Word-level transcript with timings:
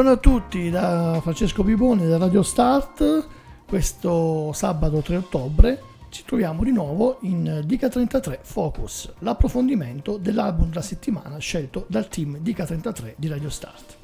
Buongiorno 0.00 0.18
a 0.18 0.40
tutti 0.40 0.70
da 0.70 1.18
Francesco 1.20 1.62
Pipone 1.62 2.06
da 2.06 2.16
Radio 2.16 2.42
Start. 2.42 3.26
Questo 3.68 4.50
sabato 4.54 5.02
3 5.02 5.16
ottobre 5.16 5.82
ci 6.08 6.24
troviamo 6.24 6.64
di 6.64 6.72
nuovo 6.72 7.18
in 7.20 7.60
Dica 7.66 7.90
33 7.90 8.38
Focus, 8.40 9.12
l'approfondimento 9.18 10.16
dell'album 10.16 10.70
della 10.70 10.80
settimana 10.80 11.36
scelto 11.36 11.84
dal 11.86 12.08
team 12.08 12.38
Dica 12.38 12.64
33 12.64 13.16
di 13.18 13.28
Radio 13.28 13.50
Start. 13.50 13.98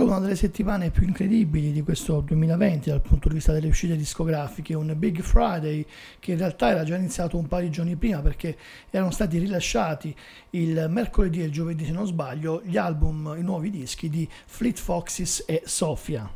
Davvero 0.00 0.16
una 0.16 0.18
delle 0.20 0.36
settimane 0.36 0.90
più 0.90 1.06
incredibili 1.06 1.72
di 1.72 1.82
questo 1.82 2.20
2020 2.20 2.88
dal 2.88 3.00
punto 3.00 3.28
di 3.28 3.34
vista 3.34 3.52
delle 3.52 3.68
uscite 3.68 3.96
discografiche, 3.96 4.74
un 4.74 4.94
Big 4.96 5.20
Friday 5.20 5.84
che 6.18 6.32
in 6.32 6.38
realtà 6.38 6.70
era 6.70 6.84
già 6.84 6.96
iniziato 6.96 7.36
un 7.36 7.46
paio 7.46 7.64
di 7.64 7.70
giorni 7.70 7.96
prima 7.96 8.20
perché 8.20 8.56
erano 8.90 9.10
stati 9.10 9.38
rilasciati 9.38 10.14
il 10.50 10.86
mercoledì 10.88 11.42
e 11.42 11.50
giovedì 11.50 11.84
se 11.84 11.92
non 11.92 12.06
sbaglio 12.06 12.62
gli 12.64 12.76
album, 12.76 13.34
i 13.38 13.42
nuovi 13.42 13.70
dischi 13.70 14.08
di 14.08 14.26
Fleet 14.46 14.78
Foxes 14.78 15.44
e 15.46 15.62
Sofia. 15.64 16.30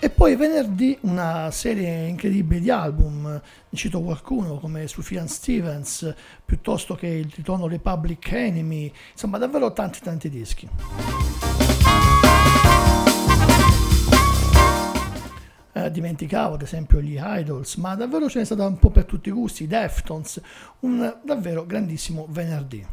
E 0.00 0.10
poi 0.10 0.36
venerdì 0.36 0.96
una 1.00 1.50
serie 1.50 2.06
incredibile 2.06 2.60
di 2.60 2.70
album, 2.70 3.24
ne 3.26 3.76
cito 3.76 4.00
qualcuno 4.00 4.58
come 4.58 4.86
Sufjan 4.86 5.26
Stevens, 5.26 6.14
piuttosto 6.44 6.94
che 6.94 7.08
il 7.08 7.32
ritorno 7.34 7.66
dei 7.66 7.80
Public 7.80 8.30
Enemy, 8.30 8.92
insomma 9.10 9.38
davvero 9.38 9.72
tanti 9.72 9.98
tanti 10.00 10.30
dischi. 10.30 10.68
Eh, 15.72 15.90
dimenticavo 15.90 16.54
ad 16.54 16.62
esempio 16.62 17.00
gli 17.00 17.18
Idols, 17.20 17.74
ma 17.74 17.96
davvero 17.96 18.28
ce 18.28 18.38
n'è 18.38 18.44
stata 18.44 18.66
un 18.66 18.78
po' 18.78 18.90
per 18.90 19.04
tutti 19.04 19.30
i 19.30 19.32
gusti, 19.32 19.64
i 19.64 19.66
Deftones, 19.66 20.40
un 20.80 21.12
davvero 21.24 21.66
grandissimo 21.66 22.26
venerdì. 22.30 22.86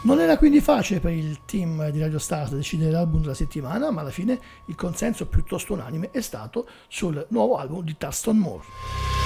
Non 0.00 0.20
era 0.20 0.38
quindi 0.38 0.60
facile 0.60 1.00
per 1.00 1.12
il 1.12 1.40
team 1.44 1.90
di 1.90 1.98
Radio 1.98 2.20
Stars 2.20 2.52
decidere 2.52 2.92
l'album 2.92 3.20
della 3.20 3.34
settimana, 3.34 3.90
ma 3.90 4.02
alla 4.02 4.10
fine 4.10 4.38
il 4.66 4.76
consenso 4.76 5.26
piuttosto 5.26 5.72
unanime 5.72 6.10
è 6.12 6.20
stato 6.20 6.68
sul 6.86 7.26
nuovo 7.30 7.56
album 7.56 7.82
di 7.82 7.96
Thurston 7.98 8.38
Moore. 8.38 9.17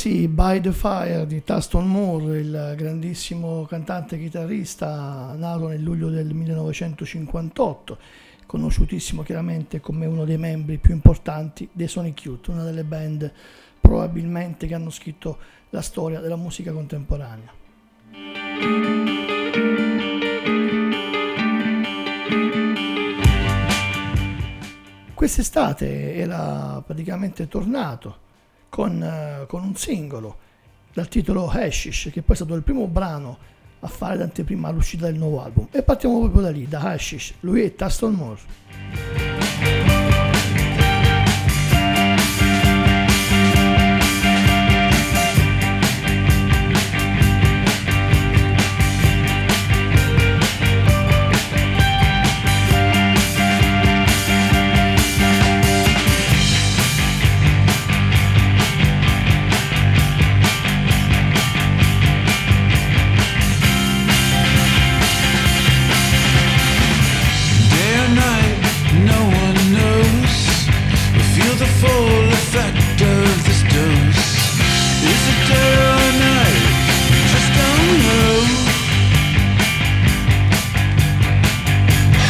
Sì, 0.00 0.28
By 0.28 0.62
the 0.62 0.72
Fire 0.72 1.26
di 1.26 1.44
Tuston 1.44 1.86
Moore, 1.86 2.38
il 2.38 2.74
grandissimo 2.74 3.66
cantante 3.66 4.16
e 4.16 4.18
chitarrista 4.18 5.34
nato 5.36 5.68
nel 5.68 5.82
luglio 5.82 6.08
del 6.08 6.32
1958, 6.32 7.98
conosciutissimo 8.46 9.20
chiaramente 9.22 9.78
come 9.80 10.06
uno 10.06 10.24
dei 10.24 10.38
membri 10.38 10.78
più 10.78 10.94
importanti 10.94 11.68
dei 11.70 11.86
Sonic 11.86 12.24
Youth, 12.24 12.46
una 12.46 12.64
delle 12.64 12.82
band 12.84 13.30
probabilmente 13.78 14.66
che 14.66 14.74
hanno 14.74 14.88
scritto 14.88 15.36
la 15.68 15.82
storia 15.82 16.20
della 16.20 16.36
musica 16.36 16.72
contemporanea. 16.72 17.52
Quest'estate 25.12 26.14
era 26.14 26.82
praticamente 26.86 27.46
tornato 27.48 28.28
con, 28.70 29.02
eh, 29.02 29.44
con 29.46 29.62
un 29.62 29.76
singolo 29.76 30.38
dal 30.94 31.08
titolo 31.08 31.48
Hashish, 31.48 32.08
che 32.10 32.22
poi 32.22 32.34
è 32.34 32.38
stato 32.38 32.54
il 32.54 32.62
primo 32.62 32.86
brano 32.86 33.36
a 33.80 33.88
fare 33.88 34.16
d'anteprima 34.16 34.68
all'uscita 34.68 35.06
del 35.06 35.16
nuovo 35.16 35.42
album. 35.42 35.68
E 35.70 35.82
partiamo 35.82 36.18
proprio 36.20 36.42
da 36.42 36.50
lì, 36.50 36.66
da 36.66 36.80
Hashish. 36.80 37.34
Lui 37.40 37.62
è 37.62 37.74
Taston 37.74 38.14
Moore. 38.14 39.19
full 71.80 72.28
effect 72.40 73.00
of 73.00 73.28
this 73.46 73.62
dose. 73.72 74.28
Is 75.12 75.22
it 75.32 75.40
day 75.48 75.72
or 75.88 76.08
night? 76.28 76.64
Just 77.32 77.50
don't 77.58 77.92
know. 78.06 78.36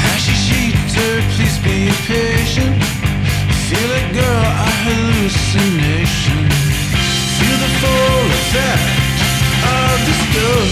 Hashish 0.02 0.46
eater, 0.62 1.14
please 1.34 1.56
be 1.66 1.78
patient. 2.06 2.78
Feel 3.66 3.90
it, 4.00 4.08
girl, 4.14 4.44
a 4.68 4.70
hallucination. 4.84 6.40
Feel 7.38 7.58
the 7.66 7.72
full 7.82 8.24
effect 8.38 9.18
of 9.66 9.94
this 10.06 10.22
dose. 10.34 10.69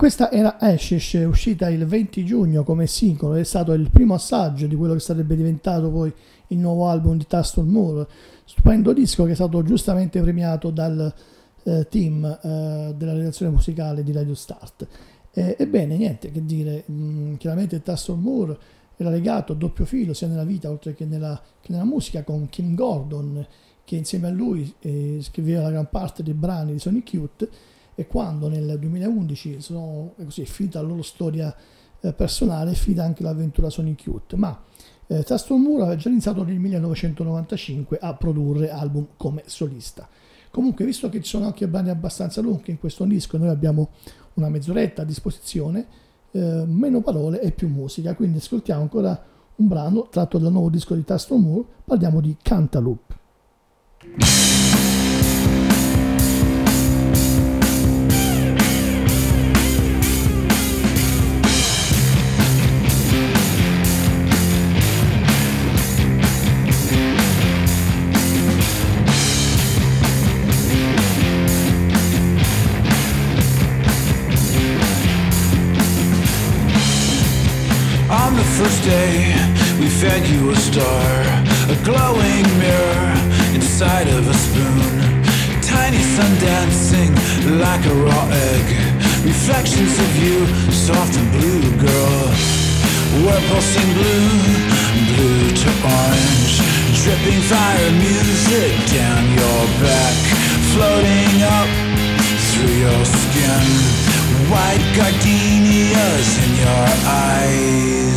Questa 0.00 0.30
era 0.32 0.56
Ashes, 0.58 1.12
uscita 1.26 1.68
il 1.68 1.84
20 1.84 2.24
giugno 2.24 2.64
come 2.64 2.86
singolo, 2.86 3.34
è 3.34 3.44
stato 3.44 3.74
il 3.74 3.90
primo 3.90 4.14
assaggio 4.14 4.66
di 4.66 4.74
quello 4.74 4.94
che 4.94 5.00
sarebbe 5.00 5.36
diventato 5.36 5.90
poi 5.90 6.10
il 6.46 6.56
nuovo 6.56 6.88
album 6.88 7.18
di 7.18 7.26
Taston 7.26 7.68
Moore, 7.68 8.08
stupendo 8.46 8.94
disco 8.94 9.26
che 9.26 9.32
è 9.32 9.34
stato 9.34 9.62
giustamente 9.62 10.18
premiato 10.22 10.70
dal 10.70 11.12
eh, 11.64 11.86
team 11.90 12.24
eh, 12.24 12.94
della 12.96 13.12
redazione 13.12 13.52
musicale 13.52 14.02
di 14.02 14.10
Radio 14.12 14.34
Start. 14.34 14.88
Eh, 15.32 15.56
ebbene, 15.58 15.98
niente 15.98 16.32
che 16.32 16.46
dire, 16.46 16.84
mh, 16.86 16.94
mm, 16.94 17.34
chiaramente 17.34 17.82
Taston 17.82 18.20
Moore 18.20 18.58
era 18.96 19.10
legato 19.10 19.52
a 19.52 19.56
doppio 19.56 19.84
filo 19.84 20.14
sia 20.14 20.28
nella 20.28 20.44
vita 20.44 20.70
oltre 20.70 20.94
che 20.94 21.04
nella, 21.04 21.38
che 21.60 21.72
nella 21.72 21.84
musica 21.84 22.22
con 22.22 22.48
Kim 22.48 22.74
Gordon, 22.74 23.46
che 23.84 23.96
insieme 23.96 24.28
a 24.28 24.30
lui 24.30 24.72
eh, 24.80 25.18
scriveva 25.20 25.60
la 25.60 25.70
gran 25.70 25.90
parte 25.90 26.22
dei 26.22 26.32
brani 26.32 26.72
di 26.72 26.78
Sonic 26.78 27.12
Youth 27.12 27.48
e 28.00 28.06
quando 28.06 28.48
nel 28.48 28.78
2011 28.78 29.60
sono 29.60 30.14
così, 30.24 30.46
finita 30.46 30.80
la 30.80 30.88
loro 30.88 31.02
storia 31.02 31.54
eh, 32.00 32.14
personale, 32.14 32.70
è 32.70 32.74
finita 32.74 33.04
anche 33.04 33.22
l'avventura 33.22 33.68
Sonic 33.68 34.06
Youth, 34.06 34.32
ma 34.36 34.58
eh, 35.06 35.22
Moore 35.48 35.82
aveva 35.82 35.96
già 35.96 36.08
iniziato 36.08 36.42
nel 36.42 36.58
1995 36.58 37.98
a 38.00 38.14
produrre 38.14 38.70
album 38.70 39.08
come 39.18 39.42
solista. 39.44 40.08
Comunque, 40.50 40.86
visto 40.86 41.10
che 41.10 41.20
ci 41.20 41.28
sono 41.28 41.44
anche 41.44 41.68
brani 41.68 41.90
abbastanza 41.90 42.40
lunghi 42.40 42.70
in 42.70 42.78
questo 42.78 43.04
disco, 43.04 43.36
noi 43.36 43.48
abbiamo 43.48 43.90
una 44.34 44.48
mezz'oretta 44.48 45.02
a 45.02 45.04
disposizione, 45.04 45.86
eh, 46.30 46.64
meno 46.66 47.02
parole 47.02 47.42
e 47.42 47.50
più 47.50 47.68
musica, 47.68 48.14
quindi 48.14 48.38
ascoltiamo 48.38 48.80
ancora 48.80 49.22
un 49.56 49.68
brano 49.68 50.08
tratto 50.08 50.38
dal 50.38 50.52
nuovo 50.52 50.70
disco 50.70 50.94
di 50.94 51.04
Taston 51.04 51.38
Moore, 51.38 51.64
parliamo 51.84 52.22
di 52.22 52.34
Cantaloupe. 52.40 53.18
Fed 80.00 80.26
you 80.30 80.48
a 80.48 80.56
star, 80.56 81.12
a 81.68 81.76
glowing 81.84 82.46
mirror 82.56 83.12
inside 83.52 84.08
of 84.08 84.26
a 84.26 84.36
spoon. 84.46 84.96
Tiny 85.60 86.00
sun 86.16 86.32
dancing 86.40 87.12
like 87.60 87.84
a 87.84 87.94
raw 88.06 88.26
egg. 88.48 88.66
Reflections 89.22 89.94
of 90.06 90.10
you, 90.24 90.38
soft 90.72 91.14
and 91.20 91.28
blue, 91.36 91.64
girl. 91.76 92.24
We're 93.20 93.44
pulsing 93.52 93.90
blue, 93.92 94.32
blue 95.12 95.44
to 95.62 95.70
orange. 95.84 96.54
Dripping 97.02 97.42
fire 97.52 97.92
music 98.06 98.72
down 98.96 99.22
your 99.40 99.62
back, 99.84 100.16
floating 100.72 101.36
up 101.60 101.70
through 102.48 102.74
your 102.86 103.04
skin. 103.04 103.66
White 104.48 104.86
gardenias 104.96 106.30
in 106.44 106.52
your 106.64 106.88
eyes. 107.04 108.09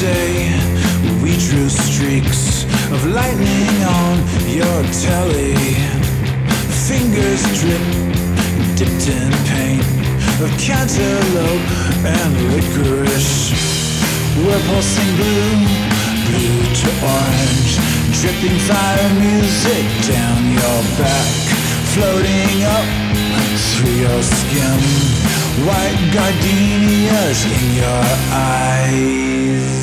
Day 0.00 0.50
we 1.22 1.36
drew 1.36 1.68
streaks 1.68 2.64
of 2.92 3.00
lightning 3.06 3.76
on 3.84 4.16
your 4.48 4.80
telly. 5.04 5.54
Fingers 6.88 7.42
drip, 7.58 7.84
dipped 8.76 9.06
in 9.08 9.30
paint 9.50 9.84
of 10.42 10.50
cantaloupe 10.58 11.68
and 12.04 12.32
licorice. 12.52 13.52
We're 14.36 14.64
pulsing 14.68 15.12
blue, 15.16 15.56
blue 16.28 16.60
to 16.80 16.90
orange, 17.04 17.72
dripping 18.20 18.58
fire 18.68 19.10
music 19.20 19.84
down 20.08 20.40
your 20.58 20.80
back, 21.00 21.30
floating 21.94 22.56
up 22.76 22.88
through 23.74 23.96
your 24.04 24.22
skin 24.22 25.14
white 25.62 26.10
gardenias 26.12 27.44
in 27.44 27.76
your 27.76 28.04
eyes. 28.32 29.73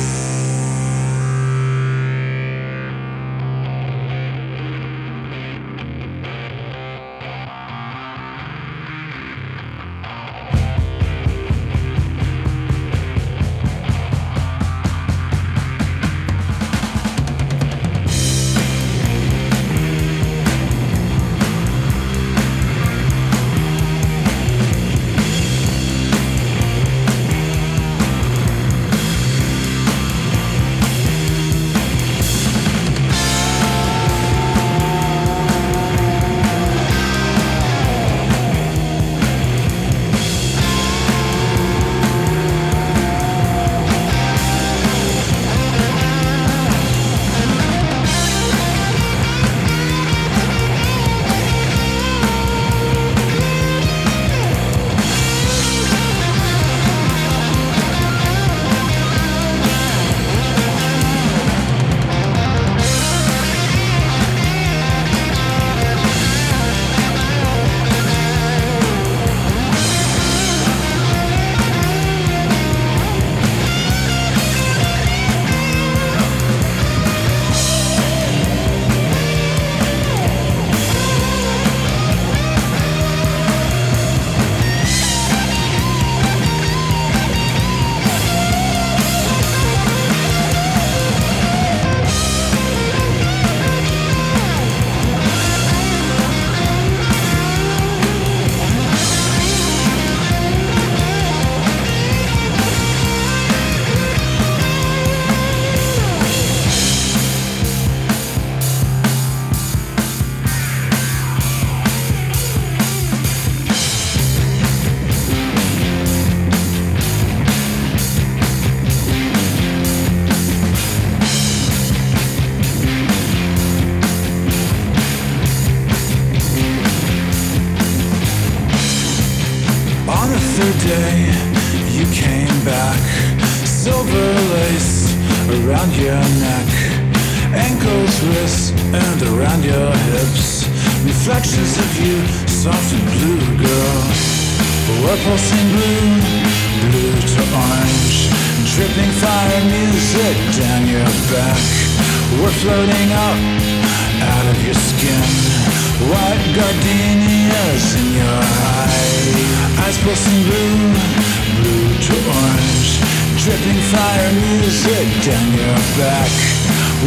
Music 164.84 165.22
down 165.22 165.52
your 165.52 165.76
back. 165.96 166.30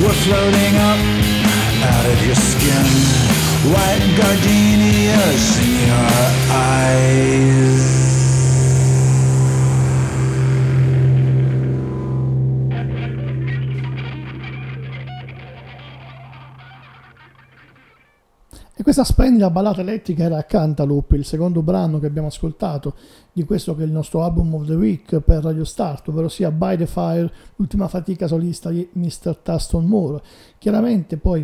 We're 0.01 0.13
floating 0.23 0.75
up 0.77 0.99
out 1.83 2.05
of 2.05 2.25
your 2.25 2.35
skin. 2.35 2.85
White 3.71 4.17
gardenias 4.17 5.57
in 5.59 5.87
your 5.87 6.09
eyes. 6.51 8.04
Questa 18.85 19.03
splendida 19.03 19.49
ballata 19.49 19.81
elettrica 19.81 20.25
era 20.25 20.45
Cantaloupe, 20.45 21.15
il 21.15 21.25
secondo 21.25 21.63
brano 21.63 21.97
che 21.97 22.05
abbiamo 22.05 22.27
ascoltato 22.27 22.93
di 23.33 23.43
questo 23.43 23.75
che 23.75 23.81
è 23.81 23.85
il 23.87 23.91
nostro 23.91 24.21
album 24.21 24.53
of 24.53 24.67
the 24.67 24.75
week 24.75 25.21
per 25.21 25.41
Radio 25.41 25.63
Start, 25.63 26.07
ovvero 26.09 26.29
sia 26.29 26.51
By 26.51 26.77
the 26.77 26.85
Fire, 26.85 27.33
l'ultima 27.55 27.87
fatica 27.87 28.27
solista 28.27 28.69
di 28.69 28.87
Mr. 28.91 29.37
Tuston 29.41 29.85
Moore. 29.85 30.21
Chiaramente 30.59 31.17
poi 31.17 31.43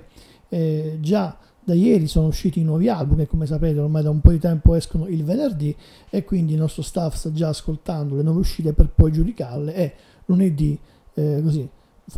eh, 0.49 0.99
già 1.01 1.35
da 1.63 1.73
ieri 1.73 2.05
sono 2.05 2.27
usciti 2.27 2.59
i 2.59 2.63
nuovi 2.63 2.89
album 2.89 3.17
che 3.17 3.27
come 3.27 3.47
sapete 3.47 3.79
ormai 3.79 4.03
da 4.03 4.11
un 4.11 4.21
po' 4.21 4.29
di 4.29 4.37
tempo 4.37 4.75
escono 4.75 5.07
il 5.07 5.23
venerdì 5.23 5.75
e 6.11 6.23
quindi 6.23 6.53
il 6.53 6.59
nostro 6.59 6.83
staff 6.83 7.15
sta 7.15 7.31
già 7.31 7.47
ascoltando 7.47 8.15
le 8.15 8.21
nuove 8.21 8.41
uscite 8.41 8.73
per 8.73 8.89
poi 8.93 9.11
giudicarle 9.11 9.73
e 9.73 9.93
lunedì 10.25 10.77
eh, 11.15 11.41
così 11.43 11.67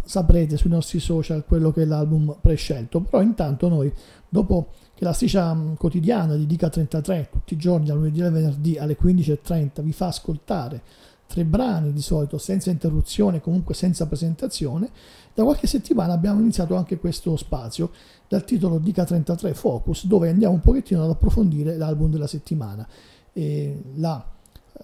saprete 0.03 0.58
sui 0.58 0.70
nostri 0.70 1.00
social 1.00 1.46
quello 1.46 1.72
che 1.72 1.84
è 1.84 1.86
l'album 1.86 2.36
prescelto 2.42 3.00
però 3.01 3.22
intanto 3.22 3.70
noi 3.70 3.89
dopo 4.27 4.68
che 4.96 5.04
la 5.04 5.14
striscia 5.14 5.54
mm, 5.54 5.74
quotidiana 5.74 6.36
di 6.36 6.46
Dica 6.46 6.70
33 6.70 7.30
tutti 7.32 7.54
i 7.54 7.58
giorni 7.58 7.88
dal 7.88 7.98
lunedì 7.98 8.22
al 8.22 8.32
venerdì 8.32 8.78
alle 8.78 8.98
15.30 9.00 9.82
vi 9.82 9.94
fa 9.94 10.08
ascoltare 10.08 10.82
tre 11.26 11.46
brani 11.46 11.94
di 11.94 12.02
solito 12.02 12.38
senza 12.38 12.70
interruzione 12.70 13.42
comunque 13.42 13.74
senza 13.74 14.06
presentazione. 14.06 14.90
Da 15.34 15.44
qualche 15.44 15.66
settimana 15.66 16.14
abbiamo 16.14 16.40
iniziato 16.40 16.76
anche 16.76 17.00
questo 17.00 17.36
spazio 17.38 17.90
dal 18.28 18.46
titolo 18.46 18.78
Dica 18.78 19.04
33 19.04 19.56
Focus 19.56 20.06
dove 20.06 20.30
andiamo 20.30 20.54
un 20.54 20.62
pochettino 20.62 21.04
ad 21.04 21.10
approfondire 21.10 21.76
l'album 21.76 22.12
della 22.12 22.28
settimana. 22.28 22.88
E 23.34 23.82
la 23.96 24.33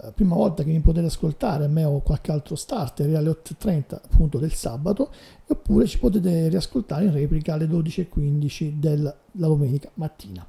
eh, 0.02 0.12
prima 0.14 0.36
volta 0.36 0.64
che 0.64 0.70
mi 0.70 0.80
potete 0.80 1.08
ascoltare 1.08 1.66
a 1.66 1.68
me 1.68 1.84
o 1.84 2.00
qualche 2.00 2.32
altro 2.32 2.56
starter 2.56 3.14
alle 3.16 3.30
8.30 3.30 3.96
appunto 3.96 4.38
del 4.38 4.54
sabato 4.54 5.12
oppure 5.48 5.86
ci 5.88 6.00
potete 6.00 6.48
riascoltare 6.48 7.06
in 7.06 7.12
replica 7.12 7.54
alle 7.54 7.66
12.15 7.66 8.74
della 8.74 9.14
domenica 9.32 9.90
mattina. 9.96 10.46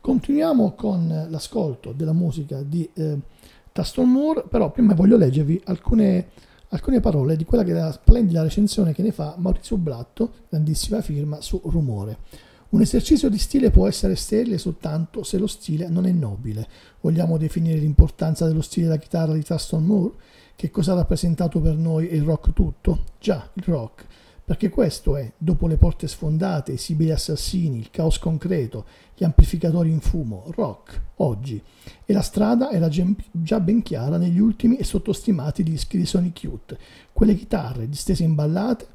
Continuiamo 0.00 0.72
con 0.72 1.26
l'ascolto 1.28 1.92
della 1.92 2.12
musica 2.12 2.62
di 2.62 2.88
eh, 2.94 3.18
Taston 3.72 4.08
Moore 4.08 4.44
però 4.48 4.70
prima 4.70 4.94
voglio 4.94 5.16
leggervi 5.16 5.62
alcune, 5.64 6.28
alcune 6.68 7.00
parole 7.00 7.36
di 7.36 7.44
quella 7.44 7.64
che 7.64 7.72
è 7.72 7.74
la 7.74 7.90
splendida 7.90 8.42
recensione 8.42 8.92
che 8.92 9.02
ne 9.02 9.10
fa 9.10 9.34
Maurizio 9.36 9.76
Blatto 9.78 10.30
grandissima 10.48 11.00
firma 11.00 11.40
su 11.40 11.60
Rumore 11.64 12.18
un 12.72 12.80
esercizio 12.80 13.28
di 13.28 13.36
stile 13.36 13.70
può 13.70 13.86
essere 13.86 14.16
sterile 14.16 14.56
soltanto 14.56 15.22
se 15.24 15.36
lo 15.36 15.46
stile 15.46 15.88
non 15.88 16.06
è 16.06 16.10
nobile. 16.10 16.66
Vogliamo 17.00 17.36
definire 17.36 17.78
l'importanza 17.78 18.46
dello 18.46 18.62
stile 18.62 18.86
della 18.86 18.98
chitarra 18.98 19.34
di 19.34 19.44
Tuston 19.44 19.84
Moore? 19.84 20.14
Che 20.56 20.70
cosa 20.70 20.92
ha 20.92 20.96
rappresentato 20.96 21.60
per 21.60 21.76
noi 21.76 22.14
il 22.14 22.22
rock 22.22 22.54
tutto? 22.54 23.04
Già, 23.18 23.50
il 23.54 23.64
rock. 23.64 24.06
Perché 24.44 24.70
questo 24.70 25.16
è, 25.16 25.30
dopo 25.36 25.66
le 25.66 25.76
porte 25.76 26.08
sfondate, 26.08 26.72
i 26.72 26.76
sibili 26.78 27.10
assassini, 27.10 27.78
il 27.78 27.90
caos 27.90 28.18
concreto, 28.18 28.86
gli 29.14 29.24
amplificatori 29.24 29.90
in 29.90 30.00
fumo, 30.00 30.44
rock, 30.54 31.00
oggi. 31.16 31.62
E 32.04 32.12
la 32.12 32.22
strada 32.22 32.70
era 32.70 32.88
già 32.88 33.60
ben 33.60 33.82
chiara 33.82 34.16
negli 34.16 34.38
ultimi 34.38 34.76
e 34.76 34.84
sottostimati 34.84 35.62
dischi 35.62 35.98
di 35.98 36.06
Sonic 36.06 36.42
Youth. 36.42 36.76
Quelle 37.12 37.36
chitarre 37.36 37.88
distese 37.88 38.24
in 38.24 38.34
ballate 38.34 38.86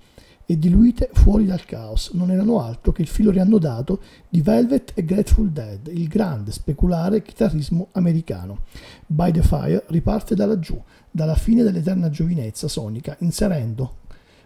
e 0.50 0.58
diluite 0.58 1.10
fuori 1.12 1.46
dal 1.46 1.66
caos 1.66 2.12
non 2.14 2.32
erano 2.32 2.62
altro 2.62 2.94
che 2.94 3.02
il 3.02 3.10
filo 3.10 3.32
riannodato 3.32 4.00
di 4.30 4.42
Velvet 4.42 4.94
e 4.96 5.04
Grateful 5.04 5.50
Dead, 5.50 5.88
il 5.88 6.08
grande 6.08 6.54
speculare 6.54 7.22
chitarrismo 7.22 7.90
americano. 7.92 8.62
By 9.06 9.32
the 9.32 9.42
Fire 9.42 9.84
riparte 9.88 10.36
da 10.36 10.46
laggiù, 10.46 10.82
dalla 11.12 11.36
fine 11.36 11.64
dell'eterna 11.64 12.10
giovinezza 12.10 12.70
sonica, 12.70 13.18
inserendo 13.20 13.98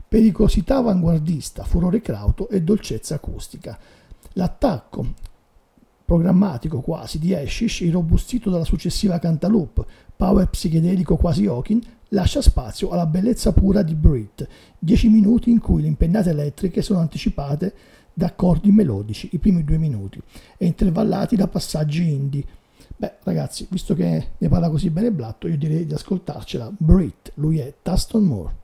pericolosità 0.08 0.78
avanguardista, 0.78 1.64
furore 1.64 2.02
crauto 2.02 2.50
e 2.50 2.64
dolcezza 2.64 3.14
acustica. 3.14 3.78
L'attacco 4.34 5.06
programmatico 6.04 6.82
quasi 6.82 7.20
di 7.20 7.36
Ashish, 7.36 7.82
irrobustito 7.82 8.50
dalla 8.50 8.66
successiva 8.66 9.20
Cantaloupe, 9.20 9.86
power 10.16 10.50
psichedelico 10.50 11.16
quasi 11.16 11.46
Hawking, 11.46 11.84
lascia 12.14 12.42
spazio 12.42 12.90
alla 12.90 13.06
bellezza 13.06 13.52
pura 13.54 13.82
di 13.84 13.96
Brit, 13.96 14.48
dieci 14.78 15.10
minuti 15.10 15.50
in 15.50 15.60
cui 15.60 15.82
le 15.82 15.88
impennate 15.88 16.32
elettriche 16.32 16.82
sono 16.82 17.00
anticipate 17.00 17.74
da 18.14 18.28
accordi 18.28 18.72
melodici, 18.72 19.30
i 19.32 19.38
primi 19.38 19.64
due 19.64 19.78
minuti, 19.78 20.22
e 20.58 20.66
intervallati 20.66 21.36
da 21.36 21.48
passaggi 21.48 22.10
indie. 22.10 22.44
Beh, 22.98 23.14
ragazzi, 23.24 23.66
visto 23.70 23.96
che 23.96 24.28
ne 24.38 24.50
parla 24.50 24.70
così 24.70 24.90
bene 24.90 25.12
Blatto, 25.12 25.48
io 25.48 25.58
direi 25.58 25.86
di 25.86 25.94
ascoltarcela. 25.94 26.72
Brit, 26.78 27.32
lui 27.36 27.60
è 27.60 27.74
Tuston 27.82 28.24
Moore. 28.24 28.61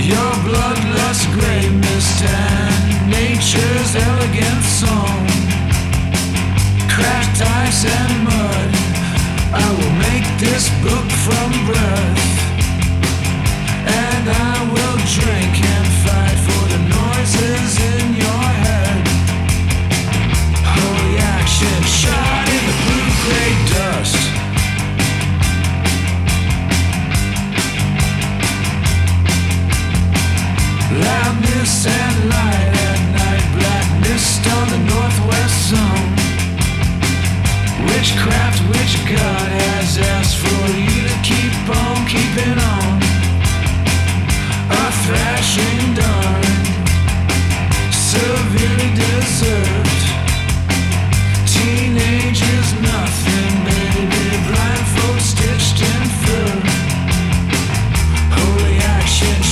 Your 0.00 0.32
bloodless 0.46 1.26
gray 1.34 1.68
mist 1.68 2.22
and 2.22 3.10
nature's 3.10 3.96
elegant 3.96 4.62
song. 4.64 5.26
Cracked 6.88 7.42
ice 7.42 7.84
and 7.84 8.24
mud. 8.24 8.70
I 9.52 9.66
will 9.76 9.94
make 10.06 10.26
this 10.38 10.70
book 10.84 11.08
from 11.26 11.50
breath. 11.66 12.24
And 13.86 14.24
I 14.30 14.56
will 14.72 14.98
drink 15.18 15.52
and 15.74 15.88
fight 16.04 16.38
for 16.46 16.64
the 16.72 16.80
noises 16.98 17.70
in 17.92 18.06
your 18.22 18.47
Loudness 31.58 31.86
and 31.86 32.32
at 32.32 33.00
night, 33.18 33.46
black 33.58 33.86
mist 34.02 34.46
on 34.46 34.68
the 34.70 34.78
northwest 34.94 35.70
zone. 35.70 36.10
Witchcraft, 37.90 38.62
which 38.70 38.94
God 39.10 39.48
has 39.66 39.98
asked 39.98 40.36
for 40.38 40.70
you 40.70 41.02
to 41.10 41.16
keep 41.26 41.54
on 41.82 42.06
keeping 42.06 42.58
on. 42.62 43.02
A 44.70 44.86
thrashing 45.02 45.94
dawn, 45.98 46.42
severely 47.90 48.90
deserved. 48.94 50.02
Teenagers, 51.54 52.68
nothing, 52.86 53.54
baby. 53.66 54.26
Blindfold 54.46 55.20
stitched 55.20 55.82
in 55.82 56.02
fur. 56.22 56.54
Holy 58.30 58.76
action, 58.78 59.42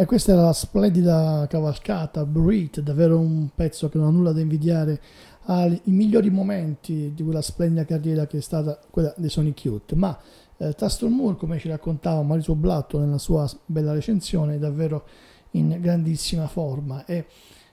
E 0.00 0.04
questa 0.04 0.30
era 0.30 0.42
la 0.42 0.52
splendida 0.52 1.44
cavalcata, 1.48 2.24
Breed, 2.24 2.78
davvero 2.82 3.18
un 3.18 3.48
pezzo 3.52 3.88
che 3.88 3.98
non 3.98 4.06
ha 4.06 4.10
nulla 4.10 4.30
da 4.30 4.38
invidiare 4.38 5.00
ai 5.46 5.80
migliori 5.86 6.30
momenti 6.30 7.12
di 7.16 7.22
quella 7.24 7.42
splendida 7.42 7.84
carriera 7.84 8.28
che 8.28 8.38
è 8.38 8.40
stata 8.40 8.78
quella 8.90 9.12
dei 9.16 9.28
Sonic 9.28 9.64
Youth. 9.64 9.94
Ma 9.94 10.16
eh, 10.58 10.72
Taston 10.72 11.10
Moore, 11.10 11.36
come 11.36 11.58
ci 11.58 11.66
raccontava 11.66 12.22
Maurizio 12.22 12.54
Blatto 12.54 13.00
nella 13.00 13.18
sua 13.18 13.50
bella 13.66 13.92
recensione, 13.92 14.54
è 14.54 14.58
davvero 14.58 15.04
in 15.52 15.76
grandissima 15.80 16.46
forma. 16.46 17.04
E 17.04 17.26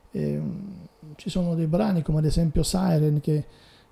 eh, 0.09 0.41
ci 1.17 1.29
sono 1.29 1.53
dei 1.53 1.67
brani 1.67 2.01
come 2.01 2.17
ad 2.17 2.25
esempio 2.25 2.63
Siren 2.63 3.19
che 3.19 3.45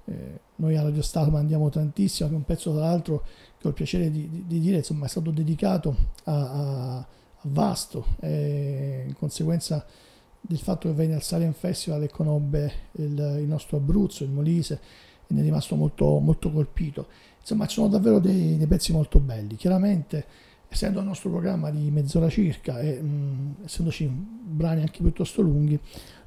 eh, 0.06 0.40
noi 0.56 0.76
a 0.76 0.82
Radio 0.82 1.04
Star 1.04 1.30
mandiamo 1.30 1.70
tantissimo, 1.70 2.30
che 2.30 2.34
è 2.34 2.38
un 2.38 2.46
pezzo 2.46 2.72
tra 2.72 2.86
l'altro 2.86 3.26
che 3.60 3.68
ho 3.68 3.70
il 3.70 3.76
piacere 3.76 4.10
di, 4.10 4.28
di, 4.28 4.44
di 4.48 4.60
dire, 4.60 4.78
insomma 4.78 5.06
è 5.06 5.10
stato 5.10 5.30
dedicato 5.30 5.96
a, 6.24 6.96
a 6.98 7.08
vasto 7.44 8.06
e 8.20 9.04
in 9.08 9.16
conseguenza 9.16 9.86
del 10.46 10.58
fatto 10.58 10.90
che 10.90 10.94
venne 10.94 11.16
al 11.16 11.24
Silent 11.24 11.56
Festival 11.56 12.04
e 12.04 12.10
conobbe 12.10 12.72
il, 12.94 13.38
il, 13.40 13.48
nostro 13.48 13.78
Abruzzo, 13.78 14.24
il 14.24 14.30
Molise 14.30 14.80
e 15.28 15.34
ne 15.34 15.40
è 15.40 15.44
rimasto 15.44 15.76
molto, 15.76 16.20
molto 16.20 16.52
colpito. 16.52 17.08
Insomma, 17.40 17.66
ci 17.66 17.76
sono 17.76 17.88
davvero 17.88 18.20
dei, 18.20 18.58
dei, 18.58 18.68
pezzi 18.68 18.92
molto 18.92 19.20
belli. 19.20 19.56
Chiaramente, 19.56 20.26
essendo 20.68 21.00
il 21.00 21.06
nostro 21.06 21.30
programma 21.30 21.70
di 21.70 21.90
mezz'ora 21.92 22.30
circa 22.30 22.80
e 22.80 23.02
mh, 23.02 23.56
essendoci 23.66 24.06
brani 24.06 24.82
anche 24.82 25.02
piuttosto 25.02 25.42
lunghi, 25.42 25.80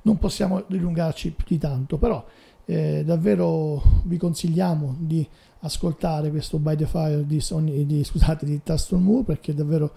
non 0.03 0.19
possiamo 0.19 0.65
dilungarci 0.67 1.33
più 1.33 1.45
di 1.49 1.59
tanto, 1.59 1.99
però 1.99 2.25
eh, 2.65 3.03
davvero 3.05 3.83
vi 4.05 4.17
consigliamo 4.17 4.97
di 4.99 5.27
ascoltare 5.61 6.31
questo 6.31 6.59
By 6.59 6.77
the 6.77 6.87
Fire 6.87 7.27
di, 7.27 7.41
Sony, 7.41 7.87
di, 7.87 8.03
scusate, 8.05 8.47
di 8.47 8.63
Taston 8.63 9.03
Moore 9.03 9.25
perché 9.25 9.53
è 9.53 9.55
davvero 9.55 9.93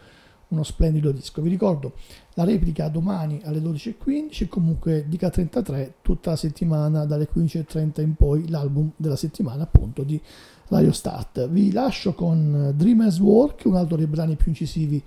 uno 0.49 0.63
splendido 0.63 1.11
disco. 1.11 1.41
Vi 1.41 1.49
ricordo 1.49 1.93
la 2.33 2.43
replica 2.43 2.87
domani 2.87 3.41
alle 3.43 3.59
12.15 3.59 4.43
e 4.43 4.47
comunque 4.47 5.05
Dica 5.07 5.29
33 5.29 5.95
tutta 6.01 6.31
la 6.31 6.35
settimana 6.35 7.05
dalle 7.05 7.27
15.30 7.33 8.01
in 8.01 8.15
poi 8.15 8.47
l'album 8.49 8.91
della 8.95 9.15
settimana 9.15 9.63
appunto 9.63 10.03
di 10.03 10.21
Radio 10.67 10.91
Start. 10.91 11.49
Vi 11.49 11.71
lascio 11.71 12.13
con 12.13 12.73
Dreamers 12.75 13.19
Work, 13.19 13.65
un 13.65 13.75
altro 13.75 13.97
dei 13.97 14.07
brani 14.07 14.35
più 14.35 14.49
incisivi 14.49 15.03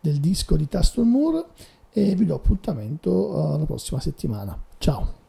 del 0.00 0.18
disco 0.18 0.56
di 0.56 0.68
Taston 0.68 1.08
Moore 1.08 1.46
e 1.90 2.14
vi 2.14 2.26
do 2.26 2.34
appuntamento 2.34 3.52
alla 3.52 3.64
prossima 3.64 4.00
settimana. 4.00 4.60
Ciao! 4.78 5.22